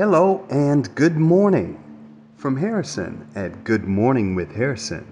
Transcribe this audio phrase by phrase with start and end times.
[0.00, 1.78] Hello and good morning
[2.36, 5.04] from Harrison at Good Morning with Harrison.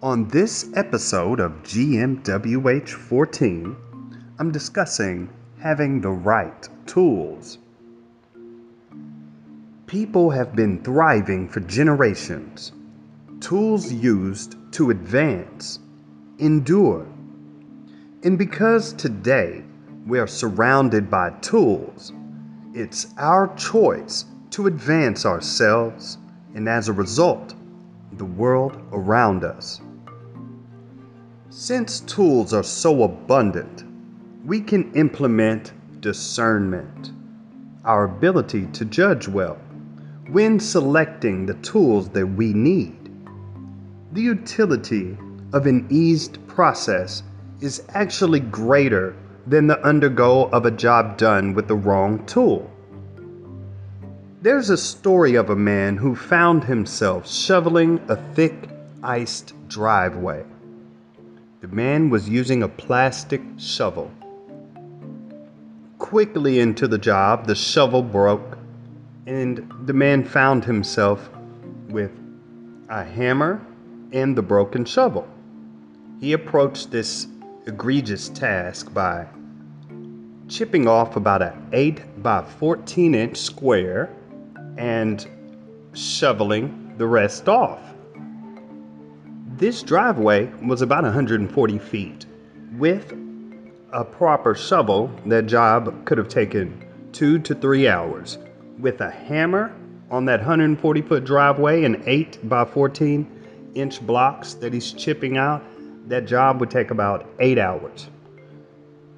[0.00, 3.76] On this episode of GMWH 14,
[4.38, 5.28] I'm discussing
[5.58, 7.58] having the right tools.
[9.88, 12.70] People have been thriving for generations.
[13.40, 15.80] Tools used to advance,
[16.38, 17.08] endure.
[18.22, 19.64] And because today
[20.06, 22.12] we are surrounded by tools,
[22.74, 26.18] it's our choice to advance ourselves
[26.54, 27.54] and as a result,
[28.12, 29.80] the world around us.
[31.50, 33.84] Since tools are so abundant,
[34.44, 37.12] we can implement discernment,
[37.84, 39.58] our ability to judge well,
[40.30, 43.10] when selecting the tools that we need.
[44.12, 45.16] The utility
[45.52, 47.22] of an eased process
[47.60, 49.16] is actually greater
[49.48, 52.70] than the undergo of a job done with the wrong tool.
[54.42, 58.68] There's a story of a man who found himself shoveling a thick,
[59.02, 60.44] iced driveway.
[61.60, 64.10] The man was using a plastic shovel.
[65.98, 68.58] Quickly into the job, the shovel broke,
[69.26, 71.30] and the man found himself
[71.88, 72.12] with
[72.88, 73.60] a hammer
[74.12, 75.26] and the broken shovel.
[76.20, 77.26] He approached this
[77.66, 79.26] egregious task by
[80.48, 84.10] chipping off about an 8 by 14 inch square
[84.76, 85.26] and
[85.92, 87.80] shoveling the rest off.
[89.56, 92.26] This driveway was about 140 feet.
[92.76, 93.12] With
[93.92, 98.38] a proper shovel, that job could have taken two to three hours.
[98.78, 99.74] With a hammer
[100.10, 105.62] on that 140 foot driveway and 8 by 14 inch blocks that he's chipping out,
[106.08, 108.08] that job would take about eight hours.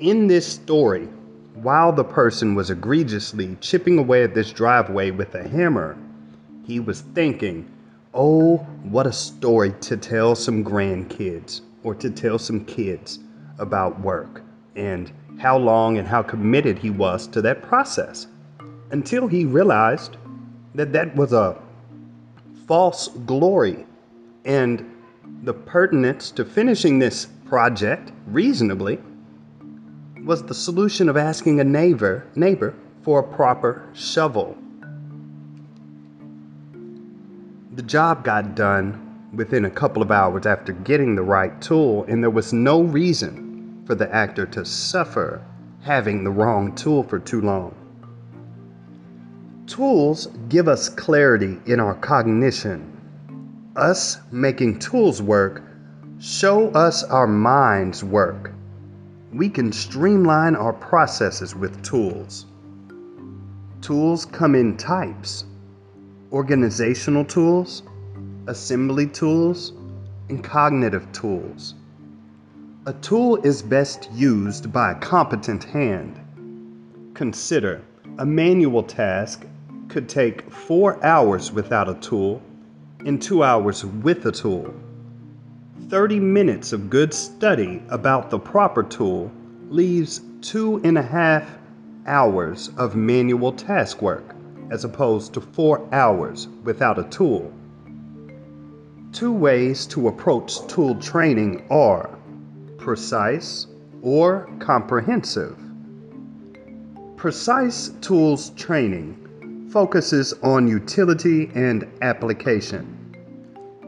[0.00, 1.06] In this story,
[1.54, 5.96] while the person was egregiously chipping away at this driveway with a hammer,
[6.64, 7.68] he was thinking,
[8.12, 13.20] Oh, what a story to tell some grandkids or to tell some kids
[13.58, 14.42] about work
[14.74, 18.26] and how long and how committed he was to that process
[18.90, 20.16] until he realized
[20.74, 21.56] that that was a
[22.66, 23.86] false glory
[24.44, 24.84] and
[25.42, 28.98] the pertinence to finishing this project reasonably
[30.24, 34.56] was the solution of asking a neighbor, neighbor for a proper shovel.
[37.74, 42.22] The job got done within a couple of hours after getting the right tool, and
[42.22, 45.42] there was no reason for the actor to suffer
[45.80, 47.74] having the wrong tool for too long.
[49.66, 52.99] Tools give us clarity in our cognition.
[53.76, 55.62] Us making tools work
[56.18, 58.52] show us our minds work
[59.32, 62.46] we can streamline our processes with tools.
[63.80, 65.44] Tools come in types
[66.32, 67.82] organizational tools,
[68.46, 69.72] assembly tools,
[70.28, 71.74] and cognitive tools.
[72.86, 76.18] A tool is best used by a competent hand.
[77.14, 77.82] Consider
[78.18, 79.46] a manual task
[79.88, 82.40] could take four hours without a tool
[83.06, 84.74] and two hours with a tool.
[85.88, 89.30] 30 minutes of good study about the proper tool
[89.68, 91.58] leaves two and a half
[92.06, 94.34] hours of manual task work,
[94.70, 97.52] as opposed to four hours without a tool.
[99.12, 102.16] Two ways to approach tool training are
[102.78, 103.66] precise
[104.02, 105.58] or comprehensive.
[107.16, 109.19] Precise tools training
[109.70, 112.96] focuses on utility and application.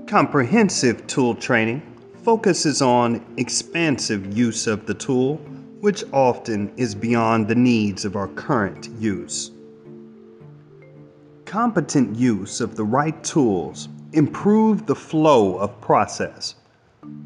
[0.07, 1.83] Comprehensive tool training
[2.23, 5.39] focuses on expansive use of the tool,
[5.81, 9.51] which often is beyond the needs of our current use.
[11.45, 16.55] Competent use of the right tools improve the flow of process,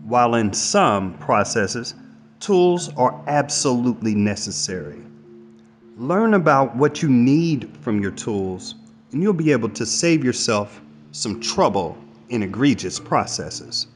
[0.05, 1.95] while in some processes,
[2.41, 5.03] tools are absolutely necessary.
[5.99, 8.75] Learn about what you need from your tools,
[9.13, 10.83] and you'll be able to save yourself
[11.13, 11.97] some trouble
[12.29, 13.87] in egregious processes.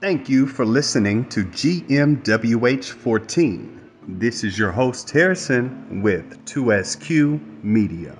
[0.00, 3.80] Thank you for listening to GMWH 14.
[4.06, 8.16] This is your host, Harrison, with TwoSq Media.